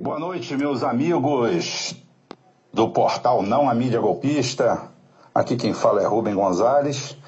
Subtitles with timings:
[0.00, 1.94] Boa noite, meus amigos
[2.72, 4.88] do portal Não a Mídia Golpista.
[5.34, 7.18] Aqui quem fala é Rubem Gonzalez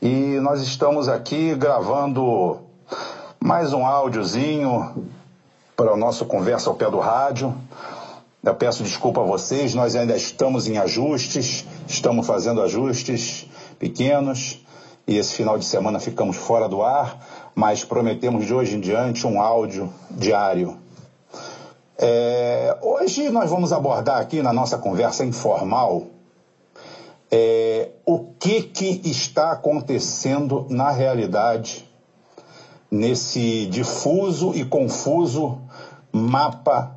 [0.00, 2.58] e nós estamos aqui gravando
[3.38, 5.06] mais um áudiozinho
[5.76, 7.54] para o nosso Conversa ao Pé do Rádio.
[8.42, 13.46] Eu peço desculpa a vocês, nós ainda estamos em ajustes, estamos fazendo ajustes
[13.78, 14.66] pequenos
[15.08, 19.26] e esse final de semana ficamos fora do ar, mas prometemos de hoje em diante
[19.26, 20.76] um áudio diário.
[21.96, 26.02] É, hoje nós vamos abordar aqui na nossa conversa informal
[27.30, 31.88] é, o que, que está acontecendo na realidade
[32.90, 35.58] nesse difuso e confuso
[36.12, 36.94] mapa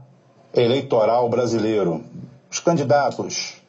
[0.53, 2.03] eleitoral brasileiro.
[2.51, 3.61] Os candidatos,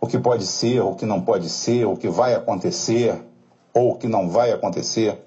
[0.00, 3.31] o que pode ser, o que não pode ser, o que vai acontecer
[3.74, 5.22] ou que não vai acontecer.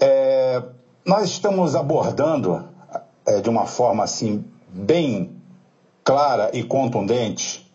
[0.00, 0.62] É,
[1.04, 2.68] nós estamos abordando
[3.24, 5.36] é, de uma forma assim bem
[6.04, 7.66] clara e contundente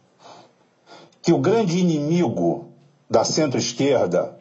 [1.22, 2.70] que o grande inimigo
[3.10, 4.38] da centro-esquerda,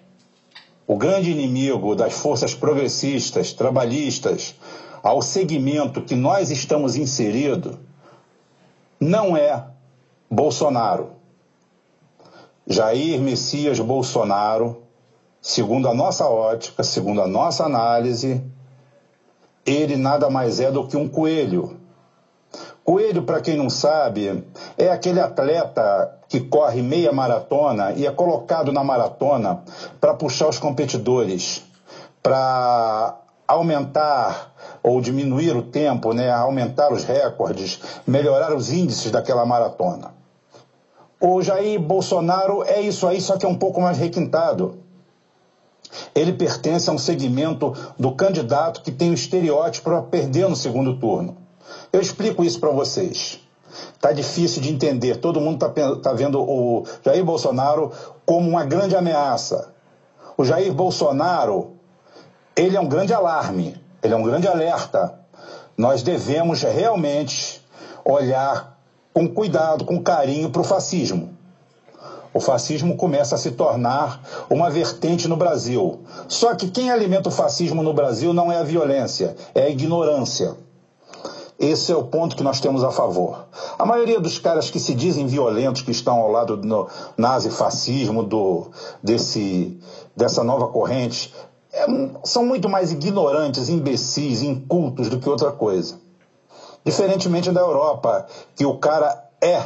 [0.86, 4.54] o grande inimigo das forças progressistas, trabalhistas,
[5.02, 7.76] ao segmento que nós estamos inseridos,
[8.98, 9.66] não é
[10.30, 11.19] Bolsonaro.
[12.72, 14.84] Jair Messias Bolsonaro,
[15.42, 18.40] segundo a nossa ótica, segundo a nossa análise,
[19.66, 21.80] ele nada mais é do que um coelho.
[22.84, 24.44] Coelho, para quem não sabe,
[24.78, 29.64] é aquele atleta que corre meia maratona e é colocado na maratona
[30.00, 31.64] para puxar os competidores,
[32.22, 33.18] para
[33.48, 40.19] aumentar ou diminuir o tempo, né, aumentar os recordes, melhorar os índices daquela maratona.
[41.20, 44.78] O Jair Bolsonaro é isso aí, só que é um pouco mais requintado.
[46.14, 50.98] Ele pertence a um segmento do candidato que tem o estereótipo para perder no segundo
[50.98, 51.36] turno.
[51.92, 53.38] Eu explico isso para vocês.
[54.00, 55.16] Tá difícil de entender.
[55.16, 57.92] Todo mundo está tá vendo o Jair Bolsonaro
[58.24, 59.74] como uma grande ameaça.
[60.38, 61.72] O Jair Bolsonaro,
[62.56, 65.20] ele é um grande alarme, ele é um grande alerta.
[65.76, 67.62] Nós devemos realmente
[68.04, 68.79] olhar
[69.12, 71.40] com cuidado, com carinho para o fascismo
[72.32, 76.00] o fascismo começa a se tornar uma vertente no Brasil.
[76.28, 80.56] Só que quem alimenta o fascismo no Brasil não é a violência, é a ignorância.
[81.58, 83.46] Esse é o ponto que nós temos a favor.
[83.78, 86.88] A maioria dos caras que se dizem violentos, que estão ao lado do
[87.18, 88.70] nazifascismo, do,
[89.02, 89.78] desse,
[90.16, 91.34] dessa nova corrente,
[91.70, 91.84] é,
[92.24, 95.98] são muito mais ignorantes, imbecis, incultos do que outra coisa.
[96.84, 98.26] Diferentemente da Europa,
[98.56, 99.62] que o cara é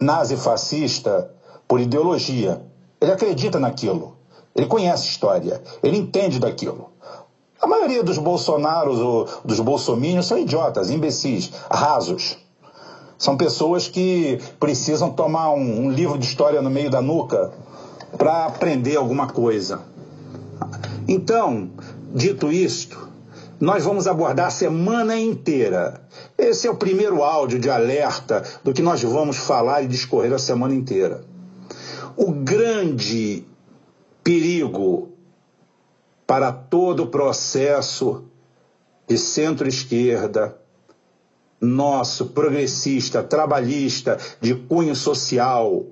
[0.00, 1.30] nazifascista
[1.66, 2.62] por ideologia.
[3.00, 4.16] Ele acredita naquilo.
[4.54, 5.62] Ele conhece história.
[5.82, 6.90] Ele entende daquilo.
[7.60, 12.38] A maioria dos bolsonaros ou dos bolsominions são idiotas, imbecis, rasos.
[13.18, 17.52] São pessoas que precisam tomar um, um livro de história no meio da nuca
[18.16, 19.82] para aprender alguma coisa.
[21.06, 21.70] Então,
[22.14, 23.09] dito isto,
[23.60, 26.00] nós vamos abordar a semana inteira.
[26.38, 30.38] Esse é o primeiro áudio de alerta do que nós vamos falar e discorrer a
[30.38, 31.22] semana inteira.
[32.16, 33.44] O grande
[34.24, 35.10] perigo
[36.26, 38.24] para todo o processo
[39.06, 40.56] de centro-esquerda,
[41.60, 45.84] nosso progressista, trabalhista, de cunho social,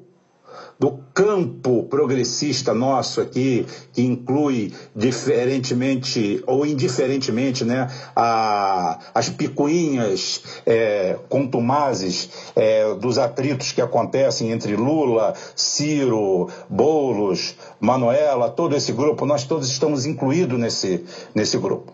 [0.78, 11.18] do campo progressista nosso aqui, que inclui diferentemente ou indiferentemente né, a, as picuinhas é,
[11.28, 19.44] contumazes é, dos atritos que acontecem entre Lula, Ciro, Bolos, Manuela, todo esse grupo, nós
[19.44, 21.04] todos estamos incluídos nesse,
[21.34, 21.92] nesse grupo.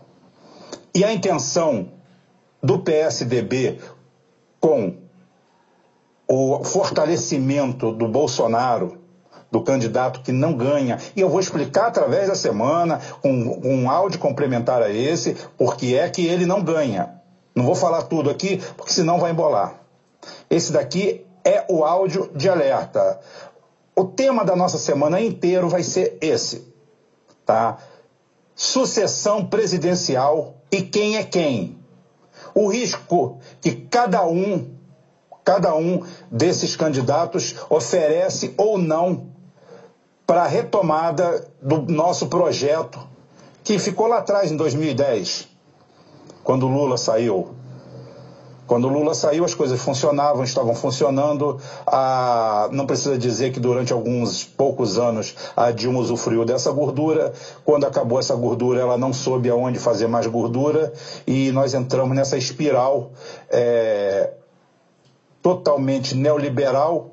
[0.94, 1.88] E a intenção
[2.62, 3.78] do PSDB
[4.60, 5.03] com
[6.28, 8.98] o fortalecimento do Bolsonaro,
[9.50, 10.98] do candidato que não ganha.
[11.14, 16.09] E eu vou explicar através da semana, com um, áudio complementar a esse, porque é
[16.09, 17.21] que ele não ganha.
[17.54, 19.80] Não vou falar tudo aqui, porque senão vai embolar.
[20.50, 23.20] Esse daqui é o áudio de alerta.
[23.94, 26.66] O tema da nossa semana inteiro vai ser esse,
[27.47, 27.78] tá?
[28.56, 31.78] Sucessão presidencial e quem é quem.
[32.53, 34.73] O risco que cada um
[35.44, 39.28] cada um desses candidatos oferece ou não
[40.26, 42.98] para a retomada do nosso projeto
[43.62, 45.48] que ficou lá atrás em 2010,
[46.42, 47.54] quando Lula saiu.
[48.66, 51.60] Quando Lula saiu, as coisas funcionavam, estavam funcionando.
[51.86, 57.32] Ah, não precisa dizer que durante alguns poucos anos a Dilma usufruiu dessa gordura.
[57.62, 60.94] Quando acabou essa gordura, ela não soube aonde fazer mais gordura
[61.26, 63.12] e nós entramos nessa espiral
[63.50, 64.32] é,
[65.44, 67.10] totalmente neoliberal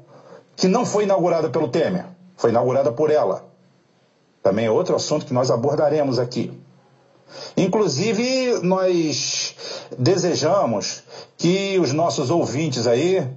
[0.56, 2.06] que não foi inaugurada pelo Temer,
[2.38, 3.44] foi inaugurada por ela.
[4.42, 6.58] Também é outro assunto que nós abordaremos aqui.
[7.58, 9.54] Inclusive, nós
[9.98, 11.04] desejamos
[11.38, 13.28] que os nossos ouvintes aí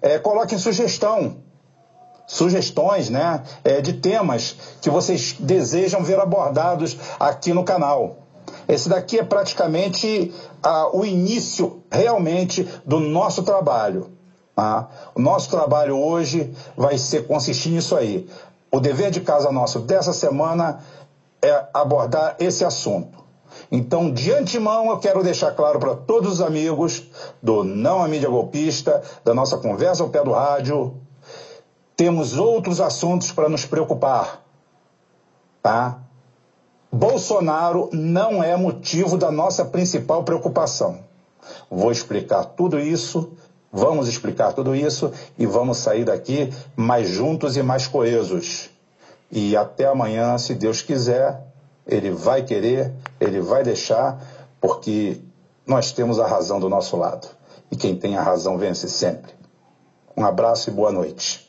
[0.00, 1.38] é, coloquem sugestão,
[2.24, 8.18] sugestões né, é, de temas que vocês desejam ver abordados aqui no canal.
[8.68, 10.32] Esse daqui é praticamente
[10.62, 14.07] ah, o início realmente do nosso trabalho.
[14.58, 14.88] Tá?
[15.14, 18.28] O nosso trabalho hoje vai ser consistir nisso aí.
[18.72, 20.80] O dever de casa nosso dessa semana
[21.40, 23.22] é abordar esse assunto.
[23.70, 27.04] Então, de antemão, eu quero deixar claro para todos os amigos
[27.40, 30.96] do Não a Mídia Golpista, da nossa conversa ao pé do rádio,
[31.96, 34.42] temos outros assuntos para nos preocupar,
[35.62, 36.00] tá?
[36.90, 41.06] Bolsonaro não é motivo da nossa principal preocupação.
[41.70, 43.32] Vou explicar tudo isso,
[43.72, 48.70] vamos explicar tudo isso e vamos sair daqui mais juntos e mais coesos.
[49.30, 51.40] E até amanhã, se Deus quiser,
[51.86, 54.22] ele vai querer, ele vai deixar,
[54.60, 55.20] porque
[55.66, 57.28] nós temos a razão do nosso lado.
[57.70, 59.32] E quem tem a razão vence sempre.
[60.16, 61.48] Um abraço e boa noite.